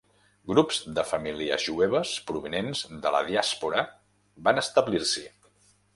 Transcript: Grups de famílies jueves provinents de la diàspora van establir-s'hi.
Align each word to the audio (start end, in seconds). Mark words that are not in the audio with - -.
Grups 0.51 0.79
de 0.99 1.03
famílies 1.09 1.67
jueves 1.67 2.13
provinents 2.31 2.83
de 3.05 3.11
la 3.17 3.23
diàspora 3.29 3.85
van 4.49 4.63
establir-s'hi. 4.63 5.27